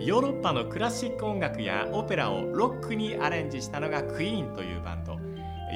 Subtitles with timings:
[0.00, 5.18] ヨーロッパのクラシック音楽やオペラをロックにアレンジしたのがクイーンというバンド。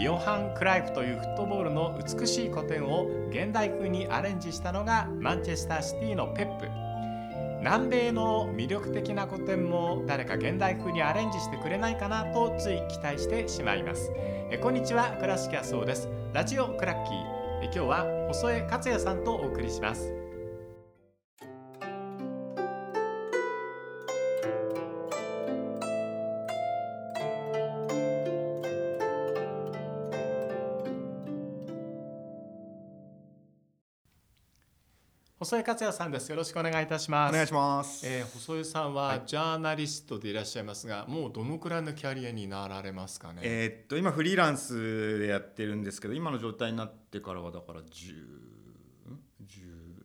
[0.00, 6.66] ヨハン・クライフというフットボールの美しい古典を現代風にアレンジしたのがマンチェスターシティのペップ。
[7.60, 14.11] 南米の魅力的な古典も誰か現代風にアレンジしてくれないかなとつい期待してしまいます。
[14.50, 16.09] えこんにちは倉敷康夫です。
[16.32, 17.14] ラジオクラッキー。
[17.61, 20.23] え今日は細江克也さんとお送りします。
[35.44, 36.30] 細井克也さんです。
[36.30, 37.30] よろしくお願いいたします。
[37.30, 38.06] お願いします。
[38.08, 43.42] えー、細井さんはジャーナリストでいらっしゃいますが、はい、もうどのくらいのキャリアになられますかね？
[43.44, 48.14] えー、っと今フリーランスでやってるんですけど、今の状態になってからはだから十
[49.47, 49.61] 十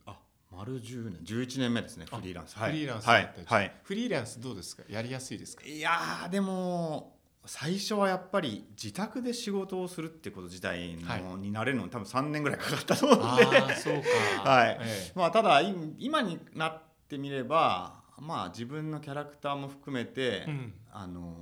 [0.06, 0.20] あ
[0.52, 2.06] 丸十年、十一年目ですね。
[2.06, 2.58] フリーランス。
[2.58, 4.84] はい、フリーランスはい、はい、フリーランスどうですか？
[4.90, 5.64] やりやすいですか？
[5.66, 7.19] いやでも。
[7.50, 13.26] 最初はやっぱり自宅で仕事をするってこと自体の、はい、になれるのに多分3年ぐらいかかったと思うんで。
[14.46, 15.60] はい、ええ、まあ、ただ
[15.98, 21.38] 今になってみれば、まあ、自分のキャラクターも含めて、うん、あの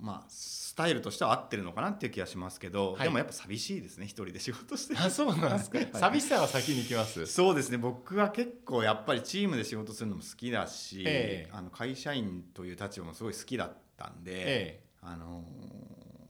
[0.00, 4.96] まあ、スタイルとしては合ってるのかなっていう気がしますけど、はい、でもやっぱ寂しいですね一人で仕事して。
[4.96, 7.26] あそうなんですか、 寂しさは先に行きます。
[7.26, 7.76] そうですね。
[7.76, 15.44] 僕は結構やっぱりチームで仕事するのも好きだし、ええ、あの会社員という立場もすごい好きだったんで、えあの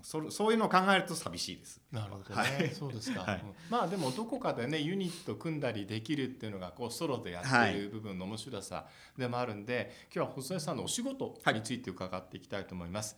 [0.03, 1.81] そそういうのを考えると寂しいです。
[1.93, 2.35] なるほどね。
[2.35, 3.21] はい、そうですか。
[3.21, 13.17] はい、まあでもどこかでねユニット組んだりできるっていうのがこうソロでやっている部分の面白さでもあるんで、はい、今日は細江さんのお仕事について伺っていきたいと思います。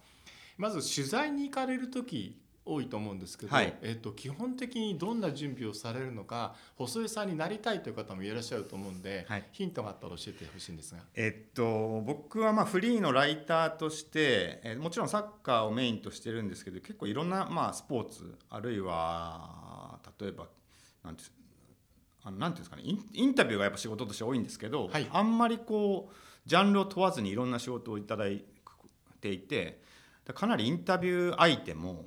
[0.59, 20.47] まず取材に行かれる時多いと思うんですけど、はい、えーと、基本的にどんな準備をされるのか細江さんになりたいという方もいらっしゃると思うんで、はい、ヒントがあったら教えてほしいんですが、えっと、僕はまあフリーのライターとして、えー、もちろんサッカーをメインとしてるんですけど結構いろんなまあスポーツあるいは例えば
[21.05, 21.25] なんて
[22.23, 26.15] あのなんていうんですかねインタビューがやっぱ仕事として多いんですけど、はい、あんまりこう
[26.47, 28.45] ジャンルを問わずにいろんな仕事をいただい
[29.21, 29.83] ていて。
[30.33, 32.05] かなりインタビュー相手も、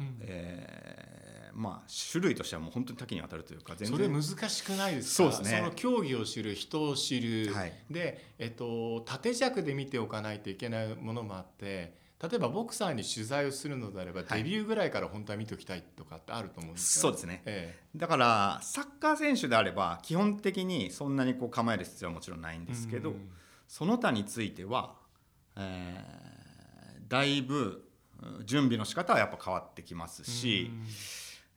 [1.58, 5.32] まあ、種類としてはもう本当に多岐にわたるというかそれ難しくないですか？
[5.32, 23.14] そうです、ね、その競技を知る人を知る、はい、で、えっと、縦尺で見ておかないといけないものもあって例えばボクサーに取材をするのであれば、デビューぐらいから本当は見ておきたいとかってあると思うんですそうですね、ええ、だからサッカー選手であれば基本的にそんなにこう構える必要はもちろんないんですけど、
[23.68, 24.96] その他については、
[25.56, 27.86] えー、だいぶ
[28.46, 30.72] 準備の仕方はやっぱ変わってきますし、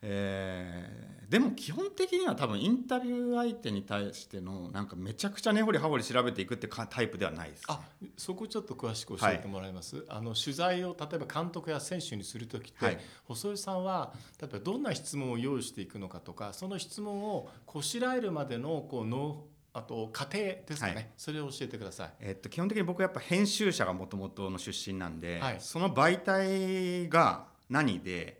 [0.01, 7.81] えー、でも基本的には多分インタビュー相手に対してのなんかめちゃくちゃ根掘り葉掘り調べていくってタイプではないです、ね、あ
[8.17, 19.43] そこちょっと詳しく教えてもらえます、はい、あの取材を例えば監督や選手にする時って、はい、細井さんは例えばどんな質問を用意していくのかとかその質問をこしらえるまでのこうノ
[19.73, 28.38] あと家庭ですかね、はい、それを教えてください、えっと、基本的に僕はやっぱ編集者がもともとの出身なんで、はい、その媒体が何で、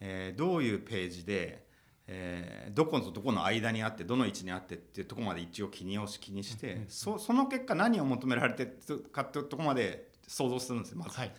[0.00, 1.64] えー、どういうページで、
[2.06, 11.18] えー、どことどこの間にあってどの位置にあってっていうところまで一応気にし気にして、そその結果何を求められてるかっていうところまで想像するんですよまず。
[11.18, 11.32] はい、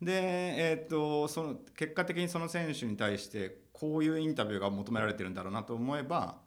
[0.00, 6.38] で、えー、っとその結果的にその選手に対してこういうインタビューが求められてるんだろうなと思えば。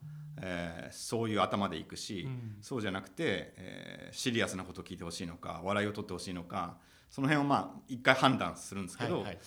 [0.46, 6.78] えー、そういう頭でいくし、うん、そうじゃなくて、えー、シリアスなことを聞いてほしいのか笑いを取ってほしいのか
[7.10, 9.40] その辺をまあ一回判断するんですけど、はいはい、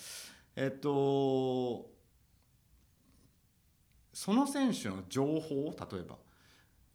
[0.59, 1.91] えっ、と
[4.11, 6.17] その選手の情報例えば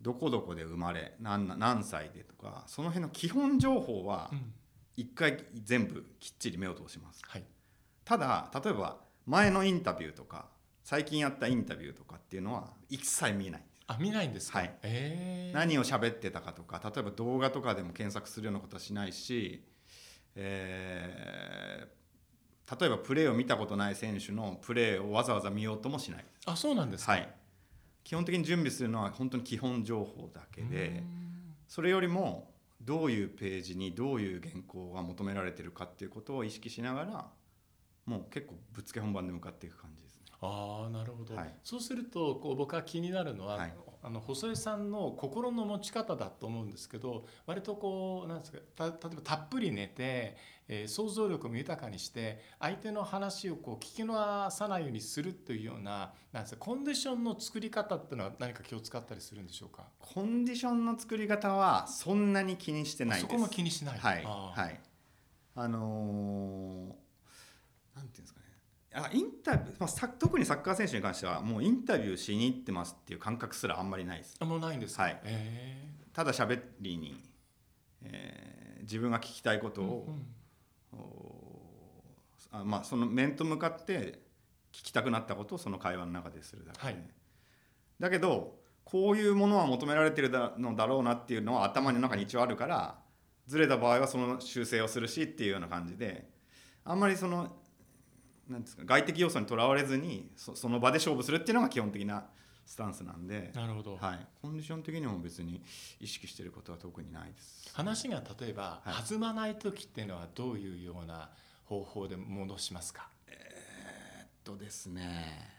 [0.01, 4.33] どこどこで生まれ何何歳でとかその辺の基本情報は
[4.97, 7.23] 一回全部きっちり目を通します。
[7.25, 7.45] はい、
[8.05, 10.49] ただ例えば前のインタビューとか
[10.83, 13.63] 最近やったインタビューとかっていうのは一切見えない。
[13.87, 14.75] あ見ないんですか、はい。
[14.83, 19.65] えー、何を喋ってたかとか例えば動画とかでも検索するようなことはしないし、
[20.35, 22.02] えー、
[22.71, 26.25] 例えばプレーを見たことない選手のプレーをわざわざ見ようともしない。
[26.47, 27.29] あそうなんですか、はい、
[28.05, 31.03] 基本的に準備するのは本当に基本情報だけで
[31.69, 32.51] それよりも
[32.81, 37.27] どういうページにどういう原稿が求められてるかっていうことを意識しながら
[38.07, 40.21] もう結構ぶっつけ本番で向かっていく感じです。
[40.41, 43.75] あなるほど、はい、そうするとこう僕は気になるのは、はい、
[44.05, 59.85] あの細井さんの心の持ち方だと思うんですけど割とこうなんですか例えばたっぷり寝て、えー、想像力も豊かにして相手の話をこう聞き逃さないようにするというようななんですかコンディションの作り方っていうのは何か気を使ったりするんでしょうか？
[60.01, 63.31] コンディションの作り方はそんなに気にしてないです。
[63.31, 63.99] そこも気にしない。
[63.99, 64.25] はい。
[64.25, 64.81] はい。
[65.55, 68.42] あのー、なんていうんですかね
[68.95, 74.37] あインタビュー、まあ、特にサッカー選手に関してはもうインタビューしに行ってますっていう感覚すらあんまりないです。
[74.39, 77.23] あもうないんですはい、えー、ただ喋りに、
[78.03, 80.07] えー、自分が聞きたいことを、
[80.93, 84.21] うんうん、あまあ、その面と向かって
[84.73, 86.97] 聞きたくなったことをその会話の中でするだけで、はい、
[87.99, 92.99] だけどこういうものは求められてるのだろうなっていうのは頭の中に一応あるから
[93.47, 96.29] ずれた場合はその修正をするしっていうような感じで
[96.85, 97.57] あんまりその
[98.53, 102.27] なんですか外的要素にとらわれずにそその場で勝負するっていうのが基本的な
[102.65, 105.63] スタンスなんでなるほど、はい、コンディション的にも別に
[105.99, 111.31] 意識していることは特にないです、話が例えば、はい、弾まない時っていうのはどういうような
[111.65, 113.09] 方法で戻しますか？
[113.27, 115.51] えー、っとですね。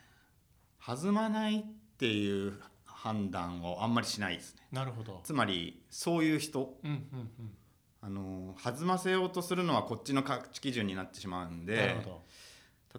[0.85, 1.63] 弾まないっ
[1.97, 4.61] ていう判断をあんまりしないですね。
[4.71, 5.21] なるほど。
[5.23, 6.97] つまりそういう人、うんうん
[7.39, 7.57] うん。
[8.01, 11.95] あの弾ませようとするのはこっちの価値基準になってしまうんで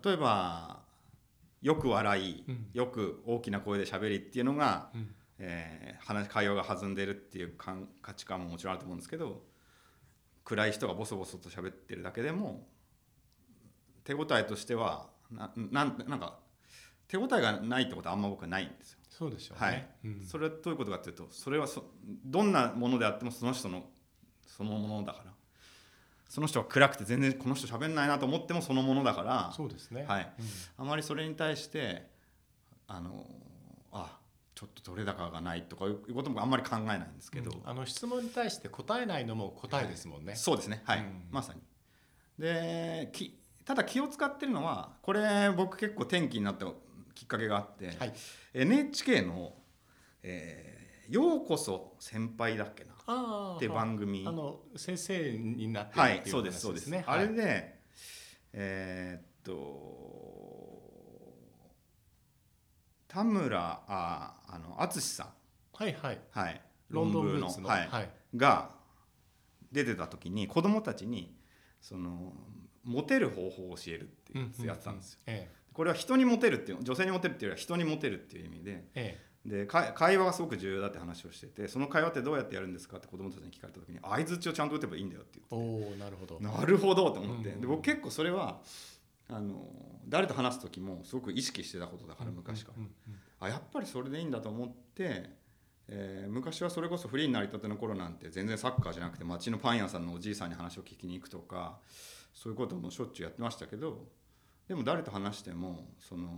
[0.03, 0.81] 例えば
[1.63, 9.43] よく笑い、うん、よく大きな声で喋りっていうのが、うん、えー、話会話が弾んでるっていう価値観ももちろんあると思うんですけど
[10.45, 12.67] 暗い人がボソボソと喋ってるだけでも
[14.05, 16.39] 手応えとしてはななんなんか
[17.09, 18.99] 手応えがないってことはあんま僕はないんですよ。
[19.09, 19.89] そうでしょうね、はい。
[20.05, 23.85] うん、それはどういうことかというとそれはそどんなものであってもその人の
[24.47, 25.33] そのものだから
[26.29, 30.47] その人は暗くて全然この人喋んないなと思ってもそのものだからそうですね、はい、うん、
[30.87, 32.07] あまりそれに対して
[32.89, 33.25] あの
[33.93, 34.19] あ
[34.55, 40.83] ちょっと取れ高がないとかいうこともあんまり考えないんですけど、うん、あの質問に対して答えないのも答えですもんね、はい、そうですね。
[40.85, 41.61] はい、うん、まさに。
[42.39, 46.67] できただ気を使ってるのはこれ僕結構転機になった
[47.15, 48.13] きっかけがあって、はい、
[48.53, 49.55] NHK の、
[50.23, 50.74] えー
[51.09, 54.25] 「ようこそ先輩」だっけなって番組。
[54.27, 56.87] あの先生になってるっていう、はい、そうですそうです。
[56.89, 57.81] ね、あれで
[58.53, 60.65] えー、っと
[63.09, 65.29] 田村ああの淳さん。
[65.73, 66.61] はいはい、はい、
[66.91, 68.71] ロンドンの、はい、はい、が
[69.73, 71.37] 出てた時に子供たちに
[71.81, 72.33] その
[72.85, 75.21] モテる方法を教えるっていうやってたんですよ。
[75.27, 75.47] うんうんうん。
[75.47, 85.95] ええ、これは人にモテるっていう女性にモテるっていうよりは人にモテるっていう意味で、ええ、で会話がすごく重要だって話をしててその会話ってどうやってやるんですかって子供たちに聞かれた時に相づちをちゃんと打てばいいんだよって言って。
[85.95, 86.41] おなるほど。
[86.41, 88.61] なるほどって思って、で僕結構それは
[89.29, 89.67] あの
[90.09, 95.31] 誰と話す時もすごく意識してたことだから昔から、あやっぱりそれでいいんだと思って、
[95.89, 101.79] えー、昔はそれこそフリーになりたての頃なんて全然サッカーじゃなくて町のパン屋さんのおじいさんに話を聞きに行くとか
[102.33, 104.07] そういうこともしょっちゅうやってましたけど
[104.69, 106.29] でも誰と話してもその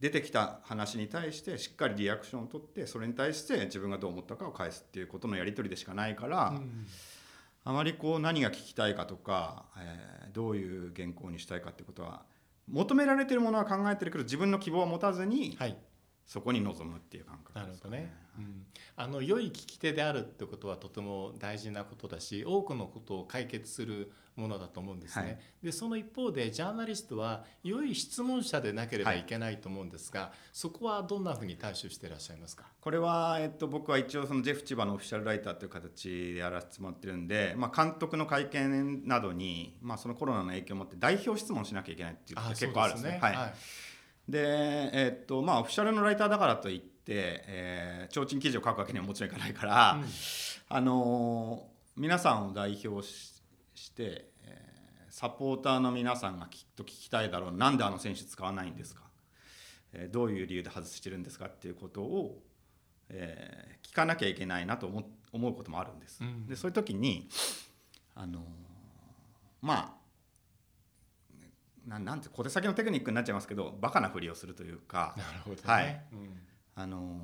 [0.00, 6.86] 出てきた話に対してしっかりリアクションを取ってそれに対して自分がどう思ったかを返すっていうことのやり取りでしかないから、うん、
[7.64, 12.22] あまりこう何が聞きたいかとか、えー、どういう原稿にしたいかってことは
[12.66, 15.76] 求められてるものは考えてるけど自分の希望は持たずに、はい、
[16.30, 25.24] そこに臨むっていう感覚です、ね、なるほどね、うん、あの良い聞き手であるってことはとても大事なことだし多くのことを解決するものだと思うんですね。
[25.24, 32.66] はい、でその一方でジャーナリストは良い質問者でなければいけないと思うんですが、はい、そこはどんなふうに対処していらっしゃいますか？
[32.80, 43.18] これは、えっと、僕は一応そのジェフ千葉のオフィシャルライターという形でやらせてもらってるんで、まあ、監督の会見などに、まあ、そのコロナの影響をもって代表質問しなきゃいけないっていうことが結構あるんですね。
[43.20, 43.54] はい、はい
[44.30, 50.04] でえっとまあオフィシャルのライターだからといって、えー、提灯記事を書くわけにはもちろんいかないから、うん、
[50.68, 53.40] あの皆さんを代表し
[53.74, 57.52] して、えー、サポーターの皆さんがきっと聞きたいだろう。
[57.52, 59.02] なんであの選手使わないんですか、
[59.92, 62.42] えー、どういう理由で外してるんですかっていうことを、
[63.08, 66.20] えー、聞かなきゃいけないなと思思うこともあるんです。
[66.22, 67.28] うん、でそういう時に
[68.14, 68.44] あの
[69.62, 69.99] まあ
[71.90, 76.40] ななんて小手先のテクニックになっちゃいますけどバカなふりをするというかなるほど、ね、はい、うん、
[76.76, 77.20] あの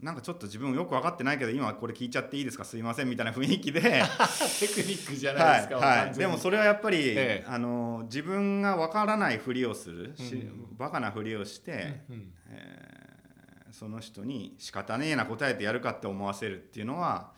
[0.00, 2.64] なんかちょっと自分よく分かってないけど今これ聞いちゃっていいですか？
[2.64, 3.80] すいませんみたいな雰囲気で。
[4.60, 10.36] テクニックじゃないですか、はい、はい、でもそれはやっぱり、ええ、あの自分が分からないふりをするし、う
[10.74, 17.32] ん、バカなふりをして、うん、えー、その人に仕方ねえな答えてやるかって思わせるっていうのは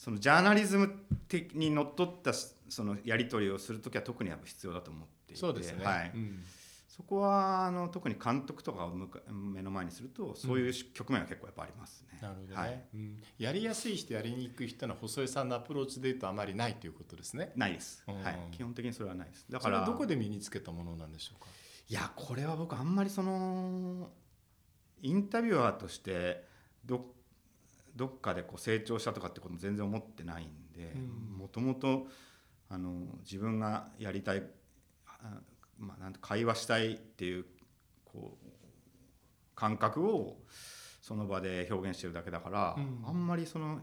[0.00, 0.90] そのジャーナリズム
[1.28, 6.42] 的にのっとったそのやり取りをする時は特にやっぱ必要だと思っていてそうですね、はい、うん。
[6.88, 8.92] そこはあの特に監督とかを
[9.30, 12.18] 目の前にするとそういう局面は結構やっぱありますね。
[12.22, 17.52] なるほどね、はい、うん、やりやすい人やりにくい人の細井さんのアプローチでいうとあまりないということですね。
[17.54, 19.44] ないです、はい、基本的にそれはないです。
[19.50, 21.50] だからどこで身につけたものなんでしょうか？
[21.90, 24.08] いやこれは僕あんまりその
[25.02, 26.48] インタビュアーとして
[26.86, 27.04] ど
[28.00, 30.94] どっかでこう成長したとかってこと全然思ってないんで
[31.36, 32.06] もともと
[33.22, 34.42] 自分がやりたい
[35.78, 37.44] まあ、なん会話したいっていう
[38.04, 38.46] こう
[39.54, 40.38] 感覚を
[41.02, 43.80] その場で表現してるだけだから、うん、あんまりその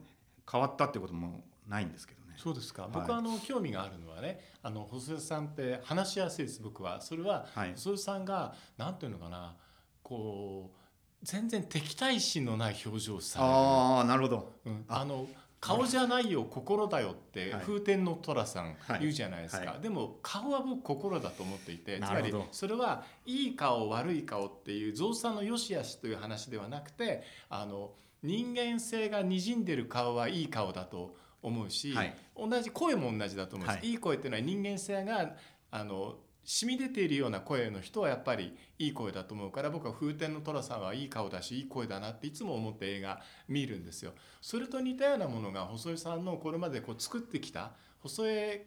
[0.49, 2.35] 変わったってこともないんですけどね。
[2.37, 6.61] そうですか、はい、僕はあの興味があるのはねあの細田さんって話しやすいです。
[6.61, 7.01] 僕は。
[7.01, 9.55] それは、細田さんが何ていうのかな
[10.01, 10.76] こう
[11.23, 13.51] 全然敵対心のない表情をされる。
[13.51, 15.03] あなるほど、うん、あ。
[15.05, 15.27] の
[15.59, 19.67] 顔じゃないよ心だよって風天の寅さん言うじゃないですか、はい。
[19.67, 35.35] はい、でも顔は僕心だと思っていてつまりそれはいい顔悪い顔っていう造作の良し悪しという話ではなくてあの人間性がにじんでる顔はいい顔だと思うし、はい、同じ声も同じだと思うんです、い、い声っていうのは人間性が
[35.71, 36.15] あの
[36.49, 44.13] 染み出ているような声の人はやっぱりいい声だと思うから僕は風天の寅さんはいい顔だしいい声だなっていつも思って映画見るんですよ。
[44.41, 48.65] それと似たようなものが細井さんのこれまでこう作ってきた細江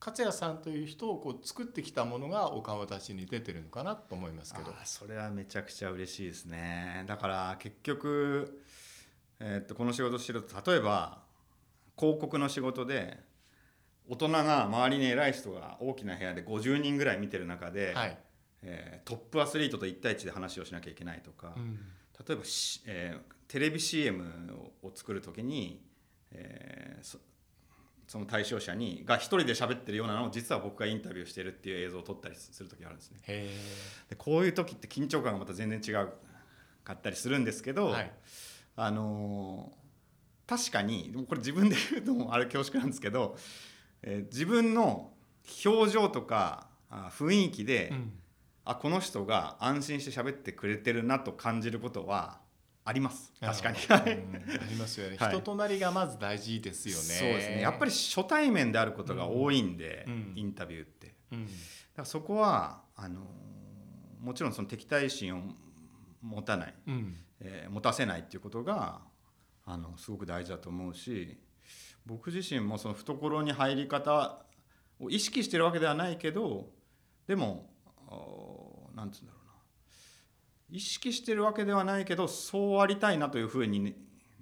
[0.00, 8.62] 勝也さんという人をこう作ってきたものがお顔立ちに出てるのかなと思いますけどそれはめちゃくちゃ嬉しいですねだから結局、
[9.40, 11.18] えー、っとこの仕事してると例えば
[11.98, 13.18] 広告の仕事で
[14.08, 18.18] 大人が周りに偉い人が大きな部屋で50人ぐらい見てる中で、はい、
[18.62, 21.78] えー、トップアスリートと1対1で話をしなきゃいけないとか、うん、
[22.26, 22.42] 例えば、
[22.86, 24.24] えー、テレビ CM
[24.82, 25.82] を作る時に、
[26.32, 27.18] えー、そ
[28.06, 33.18] その対象者にが一人で喋ってるようなのを実は僕がインタビューしてるっていう映像を撮ったりする時あるんですね。
[34.08, 36.08] でこういう時って緊張感がまた全然違う
[36.84, 38.10] かったりするんですけど、はい、
[38.76, 43.36] あのー、確かにこれ自分で言うのもあれ恐縮なんですけど
[44.02, 45.12] えー、自分の
[45.64, 48.12] 表情とかあ雰囲気で、うん、
[48.64, 52.40] あこの人が安心して喋ってくれてるなと感じることは
[52.84, 53.32] あります。
[53.40, 57.00] 確かに、うん、ありますよね、はい、人となりがまず大事ですよね。
[57.02, 57.60] そうですね。
[57.60, 61.54] やっぱり初対面であることが多いんで、うん、インタビューって、うん、だか
[61.96, 63.20] らそこはあの
[64.20, 65.42] もちろんその敵対心を
[66.22, 69.02] 持たない、うん、えー、持たせないっていうことが
[69.64, 71.38] あのすごく大事だと思うし
[72.08, 74.40] 僕自身もその懐に入り方
[74.98, 76.70] を意識してるわけではないけど
[77.26, 77.70] でも
[78.96, 83.94] 何て言うんだろうな意識してるわけではないけどそうありたいなというふうに、ね、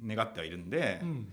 [0.04, 1.28] 願ってはいるんで、うん、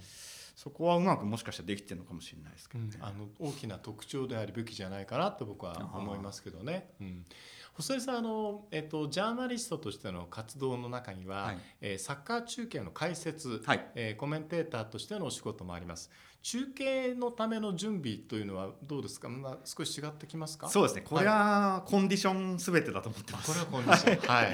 [0.56, 6.90] そこはうまくもしかしたらできてるのかもしれないですけど、ねうん、あの大きな特徴であり武器じゃないかなと僕は思いますけどね。
[7.00, 7.26] うん
[7.76, 16.12] 細井さんあの、えっと、ジャーナリストとしての活動の中には、はい、えー、サッカー中継の解説、はい、えー、コメンテーターとしてのお仕事もあります。
[16.44, 20.68] 中継のための準備というのはどうですか、まあ、少し違ってきますか？
[20.68, 21.02] そうですね。
[21.02, 24.28] これはコンディションすべてだと思ってます、これはコンディション。
[24.28, 24.48] はい、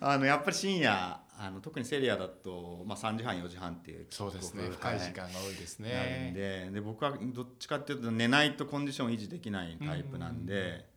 [0.00, 4.68] あのやっぱり深夜あの特にセリアだと、まあ、3時半4時半っていうそうですね。
[4.70, 10.91] 深い時間が多いですね、でで僕はどっちかっていうと寝ないとコンディション維持できないタイプなんで、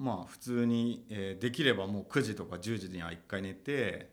[0.00, 4.08] まあ普通に、えー、できればもう9時とか10時には1回寝て、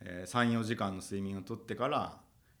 [0.00, 2.16] えー、34時間の睡眠をとってから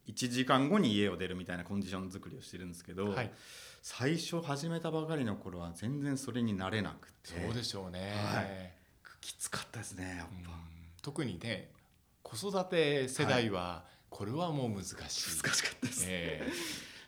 [0.08, 3.30] 1時間後に家を出るみたいなコンディション作りをしてるんですけど、はい、
[3.80, 7.40] 最初始めたばかりの頃は全然それになれなくて。
[7.46, 8.72] そうでしょうね、はい、
[9.20, 10.50] きつかったですねやっぱ、
[11.00, 11.70] 特にね
[12.24, 15.08] 子育て世代はこれはもう難しい、はい、
[15.42, 16.42] 難しかったです、え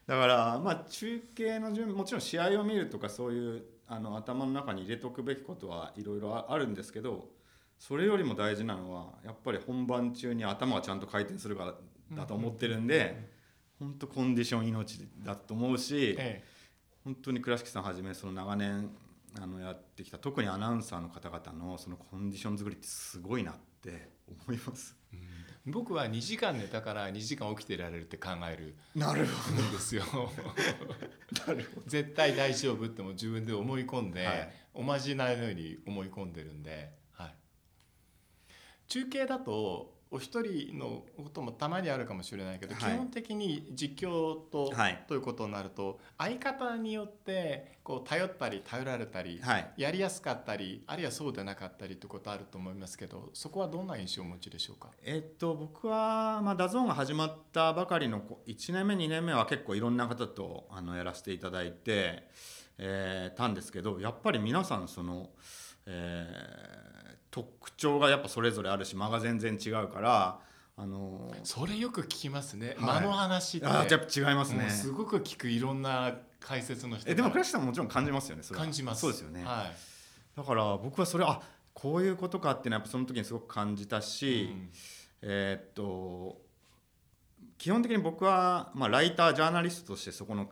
[0.06, 7.28] ー、だからまあ中継の準備もちろん試合を見るとかそういうあの頭の中に入れとくべきことはいろいろあるんですけど
[7.78, 11.75] それよりも大事なのはやっぱり本番中に頭がちゃんと回転するから
[12.16, 13.28] だと思ってるんで、
[13.78, 16.16] 本当コンディション命だと思うし、
[17.05, 18.90] 本当に倉敷さんはじめその長年
[19.40, 24.11] あのやってきた特にアナウンサーの方々のそのコンディション作りってすごいなって
[24.47, 24.97] 思います。
[25.12, 25.21] うん、
[25.66, 29.73] 僕は2時間寝たから2時間起きてられるって考えるなるほど。
[29.73, 30.04] ですよ。
[31.87, 37.35] 絶対大丈夫っても自分で思い込んで、はい、おまじないのように思い込んでるんで、はい、
[38.87, 62.29] 中継だとお一人のこともたまにあるかもしれないけど、はい、基本的に実況と、はい、ということになると相方によってこう頼ったり頼られたり、はい、やりやすかったりあるいはそうでなかったりということあると思いますけどそこはどんな印象をお持ちでしょうか、えっと、僕は、まあ、 DAZN が始まったばかりの1年目2年目は結構いろんな方とあのやらせていただいて、
[62.79, 65.31] えー、たんですけどやっぱり皆さんその。
[65.87, 66.96] えー、
[67.37, 70.40] 特徴がやっぱそれぞれあるし間が全然違うから
[70.78, 73.66] あのー、それよく聞きますね、はい、間の話って。
[73.66, 74.69] あやっぱ違いますね。
[74.69, 79.00] すごく聞くいろんな解説の人えでも倉石さんももちろん感じますよね感じます。
[79.02, 81.40] そうですよね、はい、だから僕はそれあ
[81.75, 84.71] こういうことかっていうのはやっぱその時にすごく感じたし、うん、
[85.23, 86.40] えー、っと
[87.59, 90.50] 基本的に僕は、まあ、ライタージャーナリストとしてそこの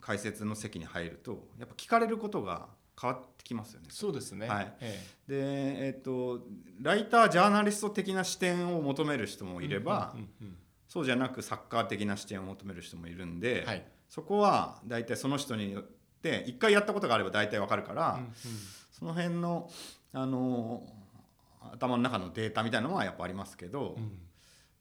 [0.00, 2.68] 解説の席に入るとやっぱ聞かれることが
[3.00, 3.88] 変わってきますよね。
[3.90, 4.74] そうですね、はい。
[4.80, 6.46] ええ、で、えーと、
[6.80, 10.14] ライタージャーナリスト的な視点を求める人もいれば、
[10.88, 15.84] そうじゃなくサッカー的な視点を求める人もいるんで、はい、そこは大体その人によっ
[16.22, 18.32] て一回やったことがあれば大体わかるから、うんうん、
[18.90, 19.70] その辺の
[20.12, 20.86] あの
[21.72, 24.18] 頭の中のデータみたいなのはやっぱありますけど、うん、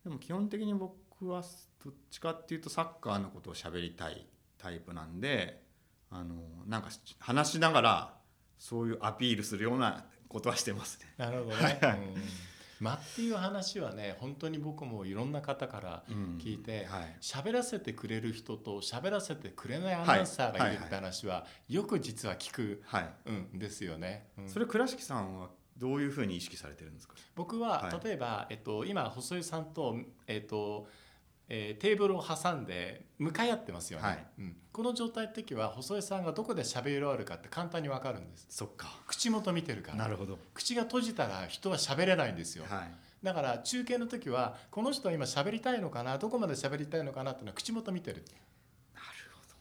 [0.03, 1.43] でも基本的に僕は
[1.83, 4.27] どっちかっていうとサッカーのことを喋りたい
[4.57, 5.63] タイプなんで
[6.11, 6.35] あの
[6.67, 6.89] なんか
[7.19, 8.13] 話しながら
[8.59, 11.07] そういうアピールするようなことはしてますね。
[11.17, 11.99] なるほどね、はい
[12.81, 16.03] 間っていう話はね本当に僕もいろんな方から
[16.39, 16.87] 聞いて
[17.21, 23.09] 喋、うんはい、らせてくれる人と喋らせてくれないアナウンサーがいるって話はよく実は聞く、はい。
[23.27, 24.29] うん、ですよね。
[24.35, 27.13] うん、それ倉敷さんはどういうふうに意識されてるんですか？
[27.35, 30.87] 僕は、例えば、えっと、今細井さんと、えっと
[31.53, 38.47] えー、テーブルを挟んで向かい合ってますよね、はい、うん、この状態の時は細江さんがどこで喋り終わるかって簡単に分かるんです。
[38.49, 38.87] そっか。
[39.05, 39.97] 口元見てるから。
[39.97, 40.39] なるほど。
[40.53, 42.91] 口が閉じたら人は喋れないんですよ、はい、
[43.21, 46.17] だから中継の時はこの人は今喋りたいのかな？
[46.17, 47.31] どこまで喋りたいのかな？
[47.31, 48.23] っていうのは口元見てる。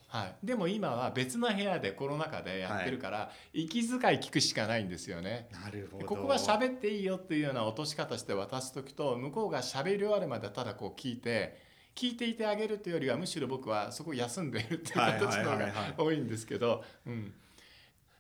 [0.07, 5.49] はい、でも今は別の部屋でコロナ禍でやってるから、はい、息遣い聞くしかないんですよね。
[5.53, 6.07] なるほど。
[6.07, 11.70] ここは喋っていいよっていうような落とし方して渡す時と向こうが喋り終わるまでただこう聞いて
[12.01, 16.83] 聞いていてあげるというよりはむしろ僕はそこ休んでいるっていう形の方が多いんですけど。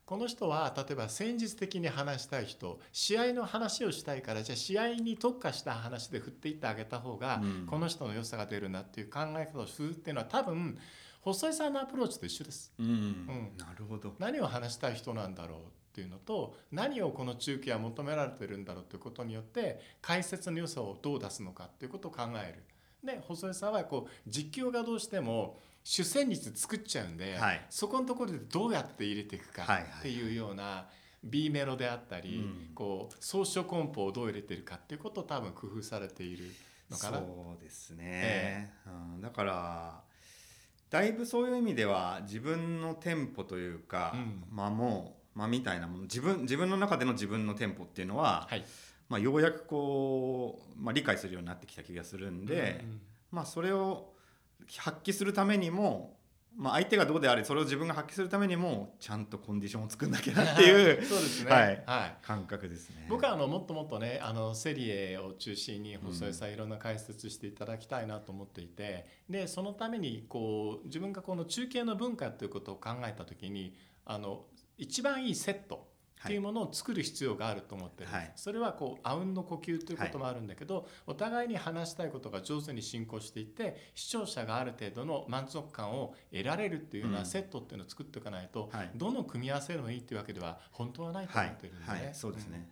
[0.04, 10.76] この人は例えば戦術的に話したい人試合の話をしたいからじゃあ試合に特化した話で振っていってあげた方が、この人の良さが出るなっていう考え方をするっていうのは多分
[11.20, 12.72] 細井さんのアプローチと一緒です。
[12.80, 22.64] うん、うん、なるほど何を話したい人なんだろうっていうのと何をこの中継は求められてるんだろうということによって解説の良さをどう出すのかっていうことを考える。
[23.04, 29.66] で細井さんはこう実況がどうしても主旋律作っちゃうんで、はい、そこのところでどうやって入れていくか
[29.98, 30.86] っていうような
[31.24, 32.40] B メロであったり、う
[32.72, 36.44] ん、こう装飾コンポをどう入れてるかっていうことを多分工夫されている
[36.90, 37.18] のかな。
[37.18, 40.00] そうですね、えー、うん、だから
[40.90, 48.64] だいぶそういう意味では自分のテンポというか、うん、間も間みたいなもの自分自分の中での自分のテンポっていうのは、はい
[49.10, 53.00] まあ、ようやくこう、まあ、理解するようになってきた気がするんで、うんうん、
[53.32, 54.12] まあ、それを
[54.78, 56.16] 発揮するためにも、
[56.56, 63.06] まあ、相手がどうであれそれを自分が発揮するためにもちゃんとコンディションを作んなきゃなっていう そうですね、はい、はい、感覚ですね。
[63.08, 74.46] 僕はあのもっともっとねあのセリエを中心に細井さんいろんな解説していただきたいなと思っていて、でそのためにこう自分がこの中継の文化ということを考えた時にあの
[74.78, 75.89] 一番いいセット
[76.22, 92.68] っていうものを作る必要があると思ってる、はい、それはこうあうんの呼吸ということもあるんだけど、はい、お互いに話したいことが上手に進行していって視聴者がある程度の満足感を得られるっていうようなセットっていうのを作っておかないと、うん、どの組み合わせでもいいっていうわけでは本当はないと思ってるんで、ね、そうですね、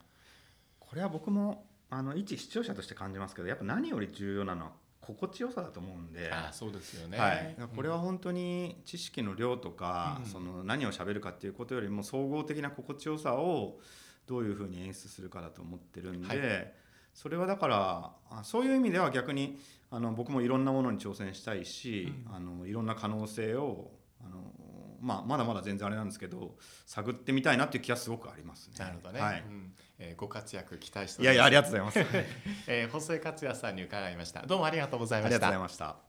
[0.80, 4.72] うん、これは僕もあの一視聴者として感じますけどやっぱ何より重要なのは
[5.08, 13.78] 心地よさだと思うんであそうですよね、はい、これは本当に知識の量とか、うん、その何をしゃべるかっていうことよりも総合的な心地よさを
[14.26, 16.72] どういうふうに演出するかだと思ってるんで、はい、
[17.14, 19.58] それはだからそういう意味では逆に
[19.90, 23.90] あの僕もいろんなものに挑戦したいし、うん、あのいろんな可能性を
[24.22, 24.52] あの、
[25.00, 26.56] まあ、まだまだ全然あれなんですけど
[26.86, 28.74] 探ってみたいなっていう気はすごくありますね。
[28.78, 29.40] なるほどね、はい。
[29.46, 29.72] うん。
[29.98, 31.98] えー、ご活躍期待していやいやありがとうございます、
[32.68, 34.46] えー、細井克也さんに伺いました。
[34.46, 35.36] どうもありがとうございました。
[35.36, 36.07] ありがとうございました